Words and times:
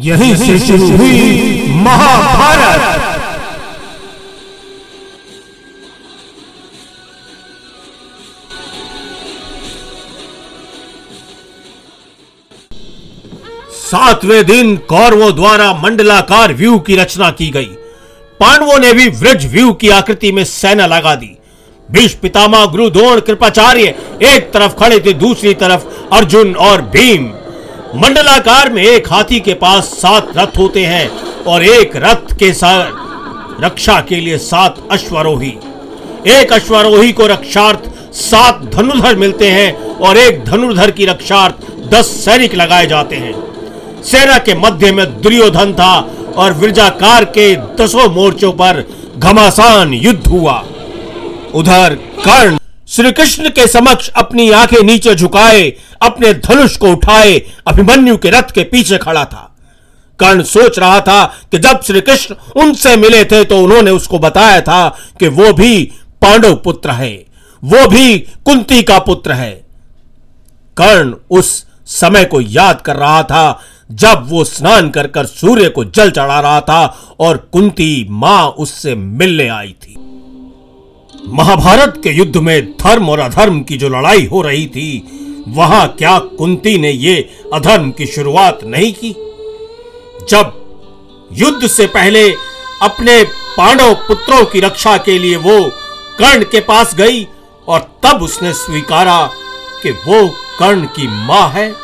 यही 0.00 0.36
से 0.36 0.58
शुरू 0.58 0.86
हुई 0.96 1.64
महाभारत। 1.76 2.98
सातवें 13.72 14.44
दिन 14.46 14.76
कौरवों 14.76 15.34
द्वारा 15.34 15.72
मंडलाकार 15.74 16.52
व्यू 16.52 16.78
की 16.78 16.96
रचना 16.96 17.30
की 17.30 17.48
गई। 17.50 17.70
पांडवों 18.40 18.78
ने 18.78 18.92
भी 18.92 19.08
व्रज 19.08 19.46
व्यू 19.46 19.72
की 19.72 19.88
आकृति 19.88 20.32
में 20.32 20.44
सेना 20.44 20.86
लगा 20.86 21.14
दी। 21.14 21.36
भीष 21.88 22.14
पितामह 22.14 22.64
गुरु 22.66 22.88
द्रोण 22.90 23.20
कृपाचार्य 23.20 23.94
एक 24.26 24.50
तरफ़ 24.52 24.74
खड़े 24.74 24.98
थे, 25.00 25.12
दूसरी 25.14 25.54
तरफ़ 25.54 25.84
अर्जुन 26.12 26.54
और 26.56 26.82
भीम। 26.88 27.28
मंडलाकार 27.94 28.72
में 28.72 28.82
एक 28.82 29.08
हाथी 29.12 29.38
के 29.40 29.54
पास 29.54 29.84
सात 29.84 30.26
रथ 30.36 30.58
होते 30.58 30.84
हैं 30.86 31.08
और 31.44 31.64
एक 31.64 31.96
रथ 31.96 32.34
के 32.38 32.52
साथ 32.52 33.62
रक्षा 33.62 34.00
के 34.00 34.20
लिए 34.20 34.36
सात 34.38 34.76
अश्वरोही। 34.90 35.52
एक 36.26 36.52
अश्वरोही 36.52 37.12
को 37.12 37.26
रक्षार्थ 37.26 37.88
सात 38.14 38.60
धनुर्धर 38.74 39.16
मिलते 39.16 39.50
हैं 39.50 39.72
और 39.98 40.18
एक 40.18 40.44
धनुर्धर 40.44 40.90
की 40.90 41.06
रक्षार्थ 41.06 41.66
दस 41.90 42.06
सैनिक 42.24 42.54
लगाए 42.54 42.86
जाते 42.86 43.16
हैं। 43.16 43.34
सेना 44.02 44.38
के 44.38 44.54
मध्य 44.54 44.92
में 44.92 45.06
दुर्योधन 45.20 45.72
था 45.72 45.92
और 46.36 46.52
विरजाकार 46.52 47.24
के 47.24 47.54
दसों 47.76 48.08
मोर्चों 48.10 48.52
पर 48.52 48.84
घमासान 49.18 49.94
युद्ध 49.94 50.26
हुआ। 50.26 50.64
उधर 51.54 51.94
कर्ण 52.24 52.59
श्री 52.90 53.10
कृष्ण 53.12 53.50
के 53.50 53.66
समक्ष 53.66 54.08
अपनी 54.10 54.50
आँखें 54.50 54.82
नीचे 54.82 55.14
झुकाए, 55.14 55.68
अपने 56.02 56.32
धनुष 56.34 56.76
को 56.76 56.90
उठाए, 56.92 57.38
अभिमन्यु 57.66 58.16
के 58.18 58.30
रथ 58.30 58.50
के 58.52 58.64
पीछे 58.64 58.98
खड़ा 58.98 59.24
था। 59.24 59.46
कर्ण 60.18 60.42
सोच 60.42 60.78
रहा 60.78 61.00
था 61.00 61.24
कि 61.52 61.58
जब 61.58 61.82
श्री 61.82 62.00
कृष्ण 62.00 62.34
उनसे 62.56 62.96
मिले 62.96 63.24
थे 63.24 63.44
तो 63.44 63.62
उन्होंने 63.64 63.90
उसको 63.90 64.18
बताया 64.18 64.60
था 64.60 64.88
कि 65.20 65.28
वो 65.28 65.52
भी 65.52 65.84
पांडव 66.22 66.54
पुत्र 66.54 66.90
है, 66.90 67.14
वो 67.62 67.86
भी 67.88 68.18
कुंती 68.18 68.82
का 68.82 68.98
पुत्र 68.98 69.32
है। 69.32 69.52
कर्ण 70.76 71.14
उस 71.30 71.66
समय 71.86 72.24
को 72.24 72.40
याद 72.40 72.80
कर 72.80 72.96
रहा 72.96 73.22
था, 73.22 73.60
जब 73.90 74.26
वो 74.28 74.44
स्नान 74.44 74.90
कर 74.90 75.26
सूर्य 75.26 75.68
को 75.68 75.84
जल 75.84 76.10
चढ़ा 76.10 76.40
रहा 76.40 76.60
था 76.60 76.84
और 77.20 77.36
कुंती 77.52 78.06
माँ 78.10 78.46
उससे 78.48 78.94
मिलने 78.94 79.48
आई 79.48 79.74
थी। 79.82 79.96
महाभारत 81.28 82.00
के 82.04 82.10
युद्ध 82.10 82.36
में 82.36 82.72
धर्म 82.72 83.10
और 83.10 83.18
अधर्म 83.18 83.62
की 83.62 83.76
जो 83.76 83.88
लड़ाई 83.88 84.26
हो 84.26 84.42
रही 84.42 84.66
थी, 84.66 85.06
वहाँ 85.48 85.88
क्या 85.98 86.18
कुंती 86.18 86.78
ने 86.78 86.90
ये 86.90 87.42
अधर्म 87.52 87.90
की 87.90 88.06
शुरुआत 88.06 88.58
नहीं 88.64 88.92
की? 88.92 89.12
जब 90.28 90.56
युद्ध 91.32 91.66
से 91.66 91.86
पहले 91.86 92.32
अपने 92.82 93.24
पांडव 93.56 93.94
पुत्रों 93.94 94.44
की 94.44 94.60
रक्षा 94.60 94.96
के 94.96 95.18
लिए 95.18 95.36
वो 95.36 95.70
कर्ण 96.18 96.44
के 96.44 96.60
पास 96.60 96.94
गई 96.94 97.28
और 97.68 97.96
तब 98.06 98.22
उसने 98.22 98.52
स्वीकारा 98.52 99.30
कि 99.82 99.90
वो 99.90 100.28
कर्ण 100.58 100.84
की 100.84 101.06
माँ 101.06 101.48
है। 101.48 101.74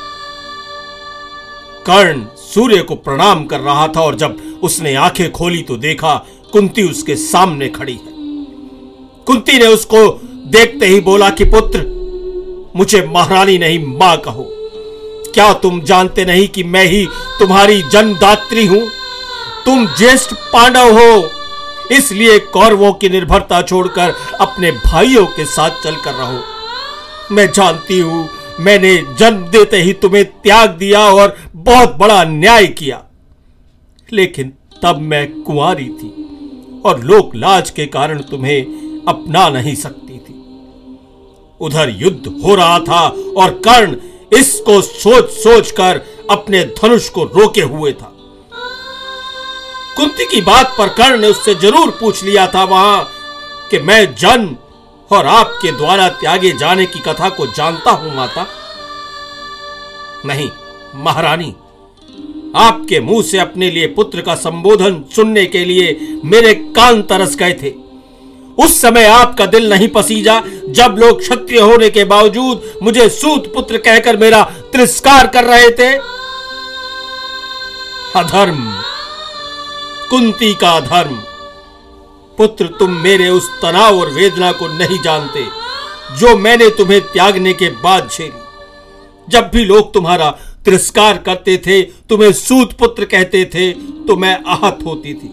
कर्ण 1.87 2.25
सूर्य 2.37 2.83
को 2.83 2.95
प्रणाम 2.95 3.45
कर 3.45 3.61
रहा 3.61 3.89
था 3.89 4.01
और 4.01 4.15
जब 4.15 4.61
उसने 4.63 4.95
आँखें 4.95 5.33
खोली 5.33 5.63
तो 5.63 5.77
देखा 5.77 6.27
कुंती 6.53 6.83
उसके 6.83 7.17
सामने 7.17 7.69
खड़ी 7.69 7.93
है। 7.93 8.16
कुंती 9.27 9.59
ने 9.59 9.67
उसको 9.67 10.09
देखते 10.51 10.87
ही 10.87 11.01
बोला 11.01 11.29
कि 11.31 11.45
पुत्र, 11.45 11.79
मुझे 12.77 13.07
महारानी 13.07 13.57
नहीं, 13.59 13.79
माँ 13.97 14.17
कहो। 14.17 14.47
क्या 15.35 15.53
तुम 15.53 15.81
जानते 15.83 16.25
नहीं 16.25 16.47
कि 16.49 16.63
मैं 16.65 16.85
ही 16.87 17.07
तुम्हारी 17.39 17.83
जन्मदात्री 17.83 18.67
हूँ? 18.67 18.83
तुम 19.65 19.87
ज्येष्ठ 19.89 20.35
पांडव 20.53 20.99
हो, 20.99 21.29
इसलिए 21.93 22.39
कौरवों 22.53 22.93
की 22.93 23.09
निर्भरता 23.09 23.61
छोड़कर 23.63 24.15
अपने 24.41 24.71
भाइयों 24.73 25.27
के 25.27 25.45
साथ 25.47 25.83
चलकर 25.83 26.15
रहो। 26.15 27.35
मैं 27.35 27.51
जानती 27.53 27.99
हूँ, 28.01 28.29
मैंने 28.61 28.97
जन्म 29.19 29.43
देते 29.49 29.77
ही 29.77 29.93
तुम्हें 29.93 30.25
त्याग 30.25 30.71
दिया 30.71 31.01
और 31.01 31.37
बहुत 31.57 31.97
बड़ा 31.97 32.23
न्याय 32.25 32.67
किया। 32.69 33.03
लेकिन 34.09 34.53
तब 34.83 34.99
मैं 35.03 35.27
कुंवारी 35.43 35.89
थी 35.91 36.11
और 36.85 37.03
लोक 37.03 37.35
लाज 37.37 37.71
के 37.71 37.87
कारण 37.89 38.21
तुम्हें 38.21 38.86
अपना 39.09 39.49
नहीं 39.51 39.75
सकती 39.77 40.19
थी। 40.19 40.35
उधर 41.61 41.91
युद्ध 41.99 42.27
हो 42.43 42.55
रहा 42.55 42.79
था 42.81 43.07
और 43.37 43.51
कर्ण 43.65 43.97
इसको 44.33 44.81
सोच 44.81 45.31
सोच 45.33 45.71
कर 45.71 46.01
अपने 46.31 46.63
धनुष 46.75 47.09
को 47.09 47.25
रोके 47.35 47.63
हुए 47.63 47.93
था। 47.93 48.13
कुंती 49.97 50.25
की 50.25 50.41
बात 50.43 50.75
पर 50.79 50.89
कर्ण 50.95 51.21
ने 51.21 51.29
उससे 51.29 51.55
ज़रूर 51.57 51.91
पूछ 52.01 52.23
लिया 52.25 52.47
था 52.47 52.65
वहाँ 52.65 53.09
कि 53.71 53.79
मैं 53.81 54.15
जन्म 54.15 54.57
और 55.11 55.27
आपके 55.29 55.73
द्वारा 55.73 56.09
त्यागे 56.21 56.51
जाने 56.59 56.87
की 56.87 56.99
कथा 57.01 57.29
को 57.29 57.47
जानता 57.49 57.91
हूँ, 57.93 58.15
माता। 58.17 58.47
नहीं, 60.27 60.49
महारानी, 60.97 61.55
आपके 62.57 63.01
मुँह 63.01 63.23
से 63.23 63.39
अपने 63.39 63.71
लिए 63.71 63.87
पुत्र 63.95 64.21
का 64.21 64.35
संबोधन 64.37 65.03
सुनने 65.17 65.45
के 65.47 65.65
लिए 65.65 66.21
मेरे 66.25 66.55
कान 66.77 67.03
तरस 67.03 67.37
गए 67.37 67.53
थे। 67.53 67.71
उस 68.59 68.81
समय 68.81 69.05
आपका 69.05 69.47
दिल 69.47 69.69
नहीं 69.71 69.89
पसीजा। 69.89 70.41
जब 70.69 70.97
लोग 70.99 71.21
क्षत्रिय 71.21 71.61
होने 71.61 71.91
के 71.91 72.05
बावजूद 72.05 72.63
मुझे 72.83 73.09
सूत 73.11 73.53
पुत्र 73.55 73.79
कहकर 73.79 74.17
मेरा 74.17 74.43
तिरस्कार 74.73 75.27
कर 75.27 75.45
रहे 75.45 75.71
थे। 75.71 75.93
अधर्म। 78.15 78.65
कुंती 80.11 80.53
का 80.55 80.71
अधर्म। 80.71 81.15
पुत्र 82.39 82.67
तुम 82.79 82.91
मेरे 82.97 83.29
उस 83.29 83.49
तनाव 83.63 83.99
और 84.01 84.11
वेदना 84.11 84.51
को 84.53 84.67
नहीं 84.69 84.99
जानते, 85.03 85.45
जो 86.19 86.37
मैंने 86.37 86.69
तुम्हें 86.71 87.01
त्यागने 87.03 87.53
के 87.53 87.69
बाद 87.83 88.09
झेली 88.13 88.33
जब 89.29 89.51
भी 89.53 89.65
लोग 89.65 89.93
तुम्हारा 89.95 90.31
तिरस्कार 90.65 91.17
करते 91.19 91.57
थे, 91.57 91.83
तुम्हें 91.83 92.33
सूत 92.33 92.73
पुत्र 92.73 93.05
कहते 93.05 93.45
थे 93.45 93.71
तो 94.07 94.17
मैं 94.17 94.39
आहत 94.47 94.79
होती 94.87 95.15
थी। 95.15 95.29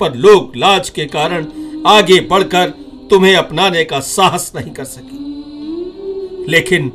पर 0.00 0.14
लोग 0.16 0.56
लाज 0.56 0.90
के 0.90 1.04
कारण 1.06 1.46
आगे 1.86 2.20
बढ़कर 2.20 2.68
तुम्हें 3.10 3.34
अपनाने 3.36 3.84
का 3.84 4.00
साहस 4.00 4.52
नहीं 4.56 4.70
कर 4.70 4.84
सकी। 4.84 6.50
लेकिन 6.50 6.92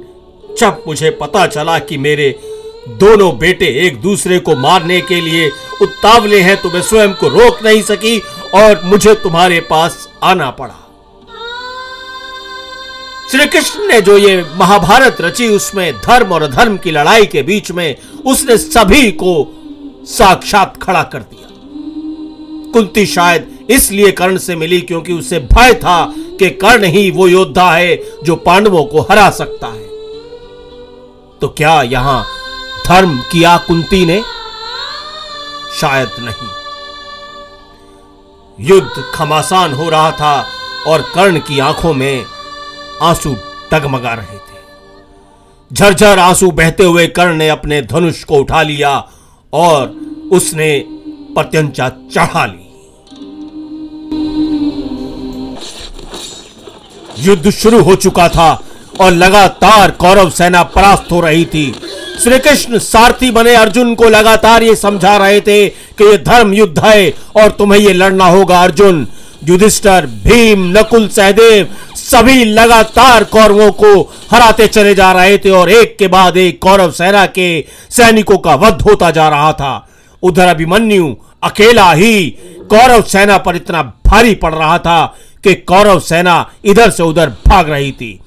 जब 0.60 0.84
मुझे 0.88 1.10
पता 1.12 1.46
चला 1.48 1.78
कि 1.80 1.98
मेरे 1.98 2.30
दोनों 2.90 3.38
बेटे 3.38 3.66
एक 3.86 4.02
दूसरे 4.02 4.40
को 4.40 4.56
मारने 4.56 5.00
के 5.02 5.20
लिए 5.22 5.50
उत्तावले 5.82 6.40
हैं 6.42 6.62
तो 6.62 6.70
मैं 6.70 6.82
स्वयं 6.82 7.14
को 7.14 7.28
रोक 7.28 7.64
नहीं 7.64 7.82
सकी 7.82 8.18
और 8.56 8.82
मुझे 8.86 9.14
तुम्हारे 9.16 9.60
पास 9.60 10.08
आना 10.24 10.50
पड़ा। 10.52 10.76
श्री 13.32 13.46
कृष्ण 13.46 13.88
ने 13.88 14.02
जो 14.02 14.18
ये 14.18 14.44
महाभारत 14.56 15.18
रची, 15.22 15.48
उसमें 15.48 15.94
धर्म 15.94 16.34
और 16.34 16.42
अधर्म 16.42 16.78
की 16.78 16.92
लड़ाई 16.92 17.26
के 17.26 17.42
बीच 17.44 17.72
में 17.72 17.96
उसने 18.26 18.58
सभी 18.58 19.12
को 19.12 19.34
साक्षात 20.08 20.78
खड़ा 20.82 21.04
कर 21.04 21.20
दिया। 21.20 21.48
कुंती 22.72 23.06
शायद 23.06 23.59
इसलिए 23.70 24.12
कर्ण 24.12 24.38
से 24.38 24.56
मिली 24.56 24.82
क्योंकि 24.82 25.14
उसे 25.14 25.40
भय 25.40 25.74
था 25.74 26.14
कि 26.18 26.50
कर्ण 26.50 26.84
ही 26.84 27.12
वो 27.12 27.28
योद्धा 27.28 27.72
है 27.72 28.04
जो 28.24 28.36
पांडवों 28.36 28.84
को 28.84 29.02
हरा 29.02 29.30
सकता 29.30 29.68
है। 29.68 29.88
तो 31.42 31.48
क्या 31.48 31.82
यहाँ 31.82 32.26
धर्म 32.86 33.20
किया 33.20 33.58
कुंती 33.58 34.06
ने? 34.06 34.22
शायद 35.82 36.10
नहीं। 36.20 36.50
युद्ध 38.68 39.04
खमासान 39.14 39.74
हो 39.74 39.90
रहा 39.90 40.12
था 40.12 40.46
और 40.88 41.02
कर्ण 41.02 41.40
की 41.40 41.60
आँखों 41.60 41.94
में 41.94 42.26
आँसू 43.02 43.36
टगमगा 43.72 44.14
रहे 44.14 44.38
थे। 44.38 44.60
झरझर 45.74 46.20
आँसू 46.20 46.52
बहते 46.52 46.84
हुए 46.84 47.08
कर्ण 47.08 47.36
ने 47.36 47.50
अपने 47.50 47.82
धनुष 47.82 48.24
को 48.24 48.36
उठा 48.36 48.62
लिया 48.62 49.10
और 49.54 49.88
उसने 50.32 50.86
प्रत्यंचा 51.36 51.90
चढ़ा 51.90 52.46
ली। 52.46 52.69
युद्ध 57.20 57.50
शुरू 57.52 57.82
हो 57.84 57.96
चुका 57.96 58.28
था 58.30 58.52
और 59.02 59.12
लगातार 59.12 59.92
कौरव 59.92 60.30
सेना 60.30 60.64
परास्त 60.66 61.12
हो 61.12 61.20
रही 61.20 61.46
थी। 61.46 61.72
श्री 62.24 62.40
कृष्ण 62.40 62.78
सारथी 62.80 63.30
बने 63.32 63.56
अर्जुन 63.56 63.94
को 63.96 64.10
लगातार 64.10 64.64
ये 64.64 64.76
समझा 64.76 65.16
रहे 65.18 65.40
थे 65.42 65.68
कि 65.68 66.04
ये 66.04 66.18
धर्म 66.18 66.54
युद्ध 66.54 66.80
है 66.80 67.14
और 67.36 67.52
तुम्हें 67.52 67.80
ये 67.80 67.94
लड़ना 67.94 68.26
होगा, 68.26 68.62
अर्जुन। 68.64 69.08
युधिष्ठर, 69.44 70.06
भीम, 70.24 70.66
नकुल, 70.78 71.08
सहदेव, 71.08 71.68
सभी 71.96 72.44
लगातार 72.46 73.24
कौरवों 73.24 73.72
को 73.74 74.02
हराते 74.32 74.68
चले 74.68 74.96
जा 74.96 75.12
रहे 75.12 75.38
थे 75.38 75.50
और 75.50 75.70
एक 75.72 75.98
के 75.98 76.08
बाद 76.08 76.38
एक 76.38 76.62
कौरव 76.62 76.92
सेना 76.92 77.26
के 77.28 77.50
सैनिकों 77.90 78.38
का 78.38 78.56
वध 78.56 78.82
होता 78.82 79.12
जा 79.12 79.28
रहा 79.30 79.54
था। 79.54 79.88
उधर 80.24 80.48
अभिमन्यु, 80.48 81.16
अकेला 81.44 81.92
ही 81.92 82.30
कौरव 82.70 83.02
सेना 83.02 83.38
पर 83.38 83.56
इतना 83.56 83.82
भारी 84.08 84.36
पड़ 84.36 84.54
रहा 84.54 84.78
था 84.78 85.16
कि 85.44 85.54
कौरव 85.64 86.00
सेना 86.02 86.46
इधर 86.66 86.90
से 86.90 87.04
उधर 87.04 87.30
भाग 87.48 87.70
रही 87.70 87.92
थी। 87.92 88.20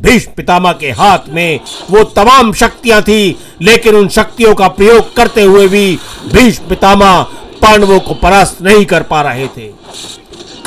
भीष्म 0.00 0.32
पितामह 0.32 0.72
के 0.72 0.90
हाथ 0.92 1.28
में 1.28 1.60
वो 1.90 2.02
तमाम 2.12 2.52
शक्तियाँ 2.52 3.00
थी, 3.02 3.36
लेकिन 3.62 3.94
उन 3.94 4.08
शक्तियों 4.08 4.54
का 4.54 4.68
प्रयोग 4.70 5.14
करते 5.16 5.42
हुए 5.42 5.66
भी 5.68 5.98
भीष्म 6.32 6.68
पितामह 6.68 7.22
पांडवों 7.62 7.98
को 8.00 8.14
परास्त 8.16 8.62
नहीं 8.62 8.84
कर 8.86 9.02
पा 9.02 9.20
रहे 9.22 9.46
थे। 9.48 9.68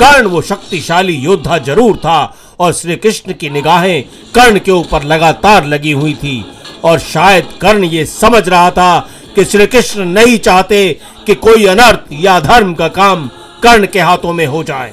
कर्ण 0.00 0.26
वो 0.26 0.42
शक्तिशाली 0.42 1.14
योद्धा 1.14 1.58
ज़रूर 1.60 1.96
था 1.96 2.34
और 2.60 2.72
श्री 2.72 2.96
कृष्ण 2.96 3.32
की 3.32 3.50
निगाहें 3.50 4.02
कर्ण 4.34 4.58
के 4.58 4.70
ऊपर 4.72 5.04
लगातार 5.04 5.66
लगी 5.66 5.92
हुई 5.92 6.14
थी। 6.14 6.44
और 6.84 6.98
शायद 7.00 7.48
कर्ण 7.60 7.84
ये 7.84 8.04
समझ 8.06 8.48
रहा 8.48 8.70
था 8.70 8.98
कि 9.34 9.44
श्री 9.44 9.66
कृष्ण 9.66 10.04
नहीं 10.06 10.38
चाहते 10.38 10.88
कि 11.26 11.34
कोई 11.36 11.66
अनर्थ 11.66 12.12
या 12.12 12.38
धर्म 12.40 12.74
का 12.74 12.88
काम 12.90 13.28
कर्ण 13.62 13.86
के 13.86 14.00
हाथों 14.00 14.32
में 14.32 14.46
हो 14.46 14.62
जाए। 14.64 14.92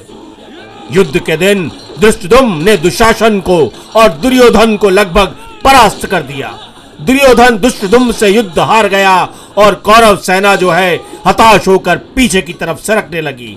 युद्ध 0.94 1.18
के 1.18 1.36
दिन 1.36 1.70
दृष्टुम 2.00 2.52
ने 2.62 2.76
दुशासन 2.76 3.40
को 3.40 3.58
और 3.96 4.08
दुर्योधन 4.12 4.76
को 4.76 4.90
लगभग 4.90 5.36
परास्त 5.64 6.06
कर 6.06 6.22
दिया। 6.22 6.52
दुर्योधन 7.00 7.58
दुष्टुम 7.58 8.10
से 8.12 8.28
युद्ध 8.28 8.58
हार 8.58 8.88
गया 8.88 9.16
और 9.58 9.74
कौरव 9.74 10.16
सेना 10.16 10.54
जो 10.56 10.70
है 10.70 10.94
हताश 11.26 11.68
होकर 11.68 11.96
पीछे 12.16 12.42
की 12.42 12.52
तरफ़ 12.52 12.78
सरकने 12.78 13.20
लगी। 13.20 13.56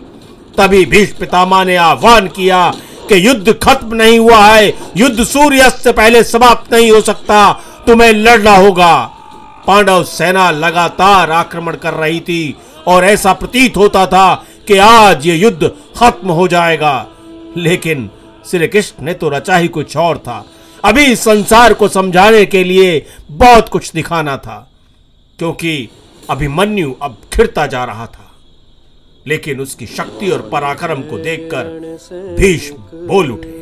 तभी 0.57 0.85
भीष्म 0.85 1.19
पितामह 1.19 1.63
ने 1.63 1.75
आह्वान 1.75 2.27
किया 2.27 2.69
कि 3.09 3.25
युद्ध 3.27 3.53
खत्म 3.53 3.95
नहीं 3.95 4.19
हुआ 4.19 4.37
है, 4.37 4.73
युद्ध 4.97 5.23
सूर्यास्त 5.23 5.77
से 5.77 5.91
पहले 5.91 6.23
समाप्त 6.23 6.73
नहीं 6.73 6.91
हो 6.91 7.01
सकता, 7.01 7.51
तुम्हें 7.87 8.13
लड़ना 8.13 8.55
होगा। 8.55 8.95
पांडव 9.67 10.03
सेना 10.03 10.49
लगातार 10.51 11.31
आक्रमण 11.31 11.75
कर 11.75 11.93
रही 11.93 12.19
थी 12.19 12.55
और 12.87 13.05
ऐसा 13.05 13.33
प्रतीत 13.33 13.77
होता 13.77 14.05
था 14.05 14.33
कि 14.67 14.77
आज 14.77 15.25
ये 15.27 15.35
युद्ध 15.35 15.71
खत्म 15.97 16.29
हो 16.29 16.47
जाएगा। 16.47 17.05
लेकिन 17.57 18.09
श्री 18.49 18.67
कृष्ण 18.67 19.05
ने 19.05 19.13
तो 19.13 19.29
रचा 19.29 19.57
ही 19.57 19.67
कुछ 19.67 19.97
और 19.97 20.17
था। 20.17 20.45
अभी 20.85 21.15
संसार 21.15 21.73
को 21.73 21.87
समझाने 21.87 22.45
के 22.45 22.63
लिए 22.63 23.05
बहुत 23.31 23.69
कुछ 23.69 23.91
दिखाना 23.91 24.37
था, 24.37 24.71
क्योंकि 25.39 25.89
अभिमन्यु 26.29 26.93
अब 27.01 27.17
खिरता 27.33 27.67
जा 27.67 27.83
रहा 27.85 28.05
था। 28.05 28.21
लेकिन 29.27 29.59
उसकी 29.59 29.85
शक्ति 29.87 30.29
और 30.29 30.49
पराक्रम 30.49 31.01
को 31.01 31.17
देखकर 31.17 31.63
भीष्म 32.39 32.75
बोल 33.07 33.31
उठे। 33.31 33.53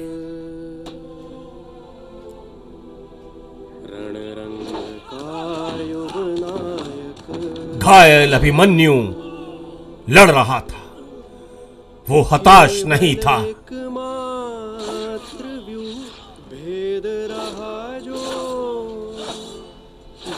घायल 7.79 8.33
अभिमन्यु 8.33 8.93
लड़ 10.09 10.29
रहा 10.31 10.59
था। 10.59 10.79
वो 12.09 12.21
हताश 12.21 12.83
नहीं 12.83 13.15
था। 13.15 13.37
रहा 17.63 17.99
जो 17.99 18.19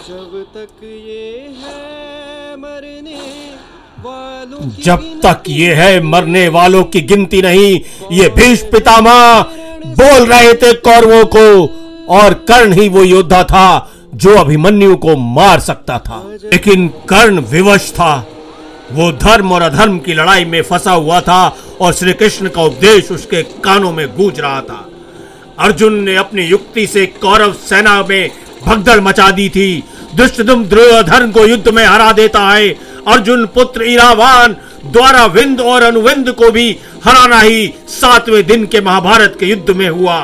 जब 0.10 0.46
तक 0.53 0.84
ये 0.84 1.48
है 1.60 2.55
मरने 2.55 3.15
वालों 4.00 4.70
जब 4.84 5.22
तक 5.25 5.44
ये 5.48 5.74
है 5.74 6.01
मरने 6.01 6.48
वालों 6.48 6.84
की 6.84 7.01
गिनती 7.01 7.41
नहीं 7.41 7.82
ये 8.12 8.29
भीष्म 8.29 8.67
पितामह 8.72 9.41
बोल 9.86 10.25
रहे 10.25 10.53
थे 10.53 10.74
कौरवों 10.74 11.25
को 11.36 11.46
और 12.13 12.34
कर्ण 12.34 12.74
ही 12.74 12.89
वो 12.89 13.03
योद्धा 13.03 13.44
था 13.44 13.91
जो 14.15 14.36
अभिमन्यु 14.38 14.96
को 14.96 15.15
मार 15.15 15.60
सकता 15.60 16.00
था। 16.00 16.24
लेकिन 16.44 16.88
कर्ण 16.88 17.39
विवश 17.39 17.91
था। 17.91 18.27
वो 18.91 19.12
धर्म 19.12 19.51
और 19.51 19.62
अधर्म 19.62 20.00
की 20.00 20.13
लड़ाई 20.13 20.46
में 20.46 20.62
फंसा 20.62 20.91
हुआ 20.91 21.22
था 21.22 21.58
और 21.82 21.94
श्री 21.94 22.13
कृष्ण 22.13 22.50
का 22.50 22.63
उपदेश 22.63 23.12
उसके 23.12 23.41
कानों 23.44 23.91
में 23.91 24.08
गूंज 24.15 24.39
रहा 24.39 24.62
था। 24.62 24.89
अर्जुन 25.60 25.94
ने 26.04 26.16
अपनी 26.16 26.44
युक्ति 26.44 26.86
से 26.88 27.06
कौरव 27.06 27.54
सेना 27.54 28.02
में 28.04 28.30
भगदड़ 28.66 29.00
मचा 29.00 29.30
दी 29.32 29.50
थी। 29.50 29.84
दुष्टुम 30.16 30.64
दुर्योधन 30.66 31.32
को 31.32 31.46
युद्ध 31.46 31.70
में 31.70 31.86
हरा 31.86 32.12
देता 32.12 32.40
है। 32.50 32.70
अर्जुन 33.08 33.46
पुत्र 33.46 33.84
इरावान 33.84 34.56
द्वारा 34.86 35.26
विंद 35.26 35.62
और 35.62 35.84
अनुविंद 35.84 36.32
को 36.32 36.52
भी 36.52 36.70
हराना 37.06 37.40
ही 37.40 37.74
सातवें 37.88 38.46
दिन 38.48 38.66
के 38.66 38.82
महाभारत 38.82 39.38
के 39.40 39.46
युद्ध 39.46 39.76
में 39.76 39.90
हुआ। 39.90 40.20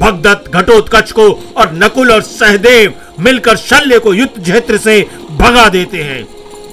भगदत्त, 0.00 0.50
घटोत्कच 0.50 1.12
को 1.12 1.28
और 1.56 1.72
नकुल 1.72 2.12
और 2.12 2.22
सहदेव 2.22 2.94
मिलकर 3.20 3.56
शल्य 3.56 3.98
को 3.98 4.14
युद्ध 4.14 4.42
क्षेत्र 4.42 4.78
से 4.78 5.00
भगा 5.30 5.68
देते 5.68 6.02
हैं। 6.02 6.26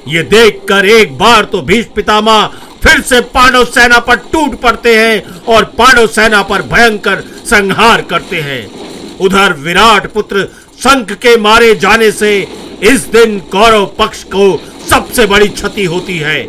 ये 0.07 0.23
देखकर 0.23 0.85
एक 0.85 1.17
बार 1.17 1.43
तो 1.43 1.61
भीष्म 1.61 1.93
पितामह 1.95 2.49
फिर 2.83 3.01
से 3.01 3.19
पांडव 3.33 3.65
सेना 3.65 3.99
पर 3.99 4.15
टूट 4.31 4.59
पड़ते 4.61 4.95
हैं 4.97 5.41
और 5.47 5.63
पांडव 5.77 6.07
सेना 6.07 6.41
पर 6.43 6.61
भयंकर 6.67 7.21
संहार 7.45 8.01
करते 8.01 8.41
हैं। 8.41 9.17
उधर 9.19 9.53
विराट 9.59 10.11
पुत्र 10.13 10.47
शंख 10.79 11.11
के 11.15 11.35
मारे 11.37 11.73
जाने 11.75 12.11
से 12.11 12.39
इस 12.83 13.05
दिन 13.07 13.39
कौरव 13.51 13.85
पक्ष 13.99 14.23
को 14.25 14.45
सबसे 14.89 15.25
बड़ी 15.25 15.47
क्षति 15.49 15.83
होती 15.85 16.17
है। 16.17 16.41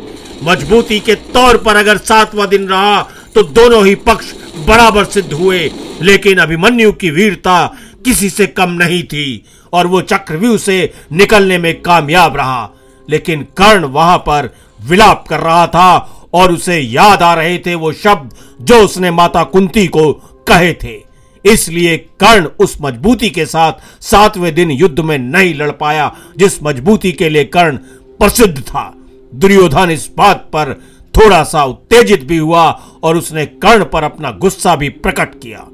मजबूती 0.45 1.01
के 1.01 1.15
तौर 1.35 1.57
पर 1.57 1.77
अगर 1.77 1.97
सातवां 1.99 2.49
दिन 2.49 2.69
रहा 2.69 3.01
तो 3.35 3.43
दोनों 3.43 3.85
ही 3.87 3.95
पक्ष 4.07 4.33
बराबर 4.67 5.05
सिद्ध 5.05 5.33
हुए, 5.33 5.71
लेकिन 6.03 6.39
अभिमन्यु 6.39 6.93
की 6.93 7.11
वीरता 7.11 7.67
किसी 8.05 8.31
से 8.31 8.47
कम 8.49 8.71
नहीं 8.73 9.03
थी 9.03 9.45
और 9.73 9.87
वो 9.87 10.01
चक्रव्यूह 10.03 10.57
से 10.59 10.93
निकलने 11.13 11.59
में 11.59 11.81
कामयाब 11.83 12.37
रहा। 12.37 12.71
लेकिन 13.09 13.43
कर्ण 13.59 13.85
वहाँ 13.85 14.19
पर 14.19 14.49
विलाप 14.81 15.25
कर 15.29 15.41
रहा 15.41 15.67
था 15.67 16.19
और 16.35 16.53
उसे 16.53 16.79
याद 16.79 17.23
आ 17.23 17.33
रहे 17.35 17.59
थे 17.59 17.75
वो 17.75 17.93
शब्द 17.95 18.35
जो 18.61 18.83
उसने 18.85 19.11
माता 19.11 19.43
कुंती 19.45 19.87
को 19.87 20.13
कहे 20.49 20.73
थे। 20.75 21.01
इसलिए 21.45 21.97
कर्ण 22.21 22.49
उस 22.61 22.77
मजबूती 22.83 23.31
के 23.31 23.47
साथ 23.47 24.03
सातवें 24.03 24.55
दिन 24.55 24.71
युद्ध 24.71 25.01
में 25.01 25.17
नहीं 25.19 25.55
लड़ 25.55 25.71
पाया, 25.73 26.15
जिस 26.37 26.63
मजबूती 26.63 27.13
के 27.13 27.29
लिए 27.29 27.45
कर्ण 27.47 27.77
प्रसिद्ध 28.21 28.61
था। 28.61 28.93
दुर्योधन 29.35 29.91
इस 29.91 30.09
बात 30.17 30.49
पर 30.53 30.73
थोड़ा 31.15 31.43
सा 31.45 31.65
उत्तेजित 31.65 32.25
भी 32.25 32.37
हुआ 32.39 32.65
और 33.03 33.17
उसने 33.17 33.47
कर्ण 33.47 33.85
पर 33.85 34.05
अपना 34.05 34.31
गुस्सा 34.33 34.75
भी 34.77 34.89
प्रकट 34.89 35.35
किया। 35.35 35.67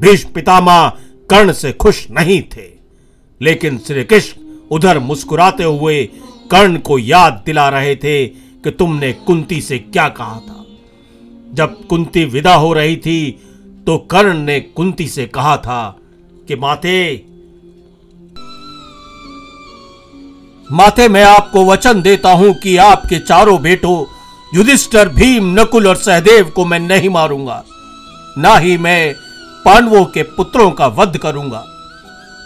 भीष्म 0.00 0.30
पितामह 0.30 0.88
कर्ण 1.30 1.52
से 1.52 1.72
खुश 1.72 2.06
नहीं 2.10 2.40
थे, 2.48 2.68
लेकिन 3.40 3.78
श्री 3.78 4.04
कृष्ण 4.04 4.40
उधर 4.70 4.98
मुस्कुराते 4.98 5.64
हुए 5.64 6.02
कर्ण 6.50 6.76
को 6.78 6.98
याद 6.98 7.42
दिला 7.46 7.68
रहे 7.68 7.94
थे 7.96 8.24
कि 8.64 8.70
तुमने 8.70 9.12
कुंती 9.12 9.60
से 9.60 9.78
क्या 9.78 10.08
कहा 10.08 10.38
था। 10.38 10.64
जब 11.52 11.86
कुंती 11.86 12.24
विदा 12.24 12.54
हो 12.54 12.72
रही 12.72 12.96
थी 12.96 13.48
तो 13.86 13.98
कर्ण 13.98 14.38
ने 14.38 14.60
कुंती 14.60 15.08
से 15.08 15.26
कहा 15.26 15.56
था 15.56 15.98
कि, 16.48 16.56
माते 16.56 17.26
माते, 20.72 21.08
मैं 21.08 21.24
आपको 21.24 21.64
वचन 21.64 22.02
देता 22.02 22.32
हूँ 22.32 22.54
कि 22.54 22.76
आपके 22.76 23.18
चारों 23.18 23.62
बेटों, 23.62 24.06
युधिष्ठर, 24.54 25.08
भीम, 25.08 25.60
नकुल 25.60 25.88
और 25.88 25.96
सहदेव 25.96 26.50
को 26.50 26.64
मैं 26.64 26.80
नहीं 26.80 27.08
मारूँगा। 27.08 27.64
ना 28.38 28.56
ही 28.56 28.78
मैं 28.78 29.14
पांडवों 29.64 30.04
के 30.04 30.22
पुत्रों 30.22 30.70
का 30.70 30.86
वध 30.86 31.18
करूँगा। 31.18 31.64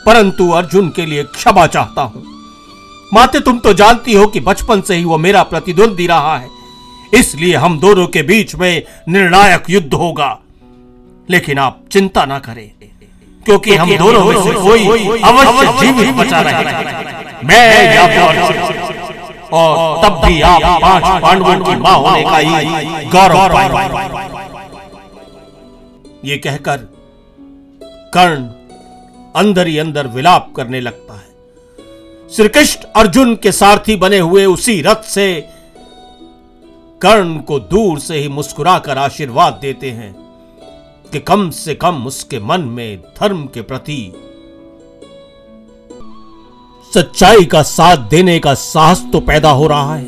परंतु 0.06 0.50
अर्जुन 0.50 0.90
के 0.90 1.06
लिए 1.06 1.24
क्षमा 1.24 1.66
चाहता 1.66 2.02
हूँ। 2.02 2.35
माते 3.14 3.40
तुम 3.40 3.58
तो 3.58 3.72
जानती 3.72 4.12
हो 4.12 4.26
कि 4.26 4.40
बचपन 4.40 4.80
से 4.80 4.94
ही 4.94 5.04
वो 5.04 5.18
मेरा 5.18 5.42
प्रतिद्वंदी 5.44 6.06
रहा 6.06 6.36
है। 6.38 6.48
इसलिए 7.14 7.56
हम 7.56 7.78
दोनों 7.80 8.06
के 8.06 8.22
बीच 8.22 8.54
में 8.54 8.82
निर्णायक 9.08 9.70
युद्ध 9.70 9.94
होगा। 9.94 10.38
लेकिन 11.28 11.58
आप 11.58 11.80
चिंता 11.92 12.24
ना 12.24 12.38
करें 12.38 12.70
क्योंकि 13.46 13.74
हम 13.76 13.96
दोनों 13.96 14.24
में 14.24 14.42
से 14.42 14.52
कोई 14.54 15.20
अवश्य 15.22 15.72
जीवित 15.80 16.14
बचा 16.16 16.40
रहेगा 16.40 17.40
मैं 17.44 17.66
या 17.94 18.04
और 19.52 20.02
तब 20.04 20.20
भी 20.24 20.40
आप 20.42 20.62
पाँच 20.82 21.22
पांडवों 21.22 21.56
की 21.64 21.74
माँ 21.76 21.96
होने 21.96 22.22
का 22.22 22.38
ही 22.38 23.04
गौरव 23.06 23.54
ये 26.24 26.36
कहकर 26.38 26.76
कर्ण 28.14 28.42
अंदर 29.36 29.66
ही 29.66 29.78
अंदर 29.78 30.06
विलाप 30.08 30.52
करने 30.56 30.80
लगता 30.80 31.14
है। 31.14 31.25
श्री 32.34 32.48
कृष्ण 32.48 32.80
अर्जुन 32.96 33.34
के 33.34 33.52
सारथी 33.52 33.96
बने 33.96 34.18
हुए 34.18 34.44
उसी 34.44 34.80
रथ 34.80 35.02
से 35.02 35.48
कर्ण 37.02 37.38
को 37.38 37.58
दूर 37.58 37.98
से 37.98 38.16
ही 38.16 38.28
मुस्कुराकर 38.28 38.98
आशीर्वाद 38.98 39.58
देते 39.62 39.90
हैं 39.90 40.12
कि 41.12 41.18
कम 41.18 41.50
से 41.50 41.74
कम 41.74 42.06
उसके 42.06 42.40
मन 42.40 42.60
में 42.60 42.98
धर्म 42.98 43.44
के 43.46 43.62
प्रति 43.62 44.12
सच्चाई 46.94 47.44
का 47.44 47.62
साथ 47.62 47.96
देने 47.96 48.38
का 48.38 48.54
साहस 48.54 49.04
तो 49.12 49.20
पैदा 49.20 49.50
हो 49.50 49.66
रहा 49.66 49.96
है। 49.96 50.04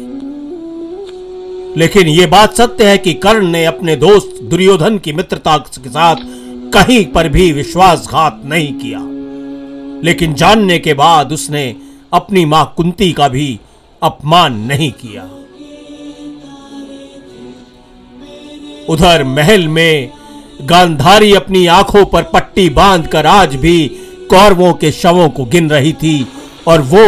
लेकिन 1.76 2.06
यह 2.06 2.26
बात 2.26 2.54
सत्य 2.54 2.90
है 2.90 2.98
कि 2.98 3.14
कर्ण 3.14 3.46
ने 3.46 3.64
अपने 3.64 3.96
दोस्त 3.96 4.42
दुर्योधन 4.42 4.98
की 4.98 5.12
मित्रता 5.12 5.58
के 5.58 5.90
साथ 5.90 6.16
कहीं 6.72 7.06
पर 7.06 7.28
भी 7.28 7.52
विश्वासघात 7.52 8.42
नहीं 8.44 8.72
किया। 8.74 8.98
लेकिन 10.04 10.34
जानने 10.34 10.78
के 10.78 10.94
बाद 10.94 11.32
उसने 11.32 11.76
अपनी 12.12 12.44
माँ 12.44 12.72
कुंती 12.76 13.12
का 13.12 13.28
भी 13.28 13.58
अपमान 14.02 14.54
नहीं 14.66 14.90
किया। 14.92 15.22
उधर 18.88 19.24
महल 19.24 19.66
में 19.68 20.10
गांधारी 20.62 21.32
अपनी 21.34 21.66
आँखों 21.66 22.04
पर 22.04 22.22
पट्टी 22.22 22.68
बांधकर 22.70 23.26
आज 23.26 23.54
भी 23.56 23.78
कौरवों 24.30 24.72
के 24.74 24.92
शवों 24.92 25.28
को 25.28 25.44
गिन 25.44 25.70
रही 25.70 25.92
थी 25.92 26.26
और 26.68 26.82
वो 26.82 27.04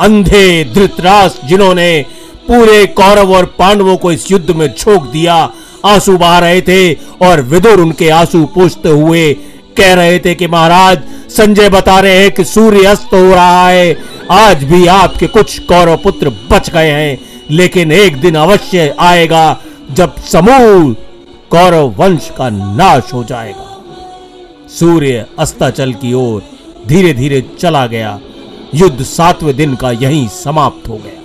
अंधे 0.00 0.64
धृतराज 0.64 1.38
जिन्होंने 1.44 2.04
पूरे 2.48 2.86
कौरव 2.86 3.34
और 3.34 3.44
पांडवों 3.58 3.96
को 3.96 4.12
इस 4.12 4.30
युद्ध 4.30 4.50
में 4.50 4.66
झोंक 4.68 5.02
दिया, 5.02 5.34
आँसू 5.84 6.16
बहा 6.18 6.38
रहे 6.38 6.60
थे 6.62 6.92
और 7.26 7.40
विदुर 7.42 7.80
उनके 7.80 8.08
आँसू 8.10 8.44
पूछते 8.46 8.88
हुए 8.88 9.32
कह 9.76 9.92
रहे 9.94 10.18
थे 10.18 10.34
कि 10.34 10.46
महाराज, 10.46 11.02
संजय 11.30 11.68
बता 11.68 11.98
रहे 12.00 12.22
हैं 12.22 12.32
कि 12.32 12.44
सूर्य 12.44 12.84
अस्त 12.84 13.12
हो 13.12 13.30
रहा 13.34 13.68
है। 13.68 13.96
आज 14.30 14.64
भी 14.64 14.86
आपके 14.86 15.26
कुछ 15.26 15.58
कौरव 15.58 15.96
पुत्र 15.96 16.30
बच 16.50 16.70
गए 16.70 16.90
हैं, 16.90 17.18
लेकिन 17.50 17.92
एक 17.92 18.20
दिन 18.20 18.34
अवश्य 18.34 18.94
आएगा 19.00 19.60
जब 19.90 20.16
समूह 20.16 20.92
कौरव 21.50 21.94
वंश 21.98 22.30
का 22.38 22.48
नाश 22.50 23.12
हो 23.12 23.24
जाएगा। 23.24 23.68
सूर्य 24.68 25.26
अस्ताचल 25.38 25.92
की 25.92 26.12
ओर 26.12 26.42
धीरे 26.86 27.12
धीरे 27.12 27.40
चला 27.60 27.86
गया। 27.86 28.18
युद्ध 28.74 29.02
सातवें 29.02 29.56
दिन 29.56 29.74
का 29.74 29.90
यहीं 29.90 30.28
समाप्त 30.28 30.88
हो 30.88 30.96
गया। 30.96 31.21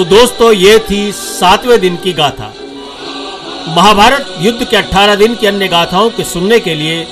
तो 0.00 0.06
दोस्तों, 0.06 0.52
ये 0.52 0.80
थी 0.80 1.12
सातवें 1.12 1.80
दिन 1.80 1.96
की 1.96 2.12
गाथा। 2.12 2.54
महाभारत 3.76 4.26
युद्ध 4.40 4.64
के 4.64 4.76
18 4.76 5.14
दिन 5.14 5.34
की 5.34 5.46
अन्य 5.46 5.68
गाथाओं 5.68 6.10
के 6.10 6.24
सुनने 6.24 6.60
के 6.60 6.74
लिए 6.74 7.06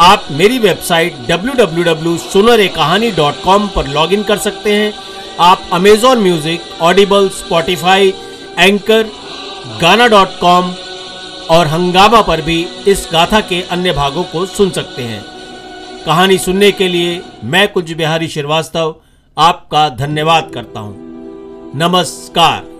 आप 0.00 0.26
मेरी 0.30 0.58
वेबसाइट 0.58 1.14
www.sunarekahani.com 1.28 3.68
पर 3.68 3.88
लॉगिन 3.88 4.22
कर 4.22 4.38
सकते 4.38 4.72
हैं। 4.72 4.94
आप 5.40 5.62
Amazon 5.72 6.18
Music 6.18 6.60
Audible 6.80 7.28
Spotify 7.28 8.14
Anchor 8.58 9.10
Gaana 9.82 10.06
dot 10.06 10.28
com 10.40 10.74
और 11.50 11.66
हंगामा 11.66 12.22
पर 12.22 12.40
भी 12.40 12.68
इस 12.86 13.08
गाथा 13.12 13.40
के 13.52 13.64
अन्य 13.70 13.92
भागों 13.92 14.24
को 14.24 14.46
सुन 14.46 14.70
सकते 14.70 15.02
हैं। 15.02 15.24
कहानी 16.06 16.38
सुनने 16.38 16.72
के 16.72 16.88
लिए 16.88 17.22
मैं 17.44 17.68
कुछ 17.68 17.92
बिहारी 17.92 18.28
श्रीवास्तव, 18.28 18.96
आपका 19.36 19.96
धन्यवाद 19.96 20.50
करता 20.54 20.80
हूँ। 20.80 21.11
नमस्कार। 21.74 22.71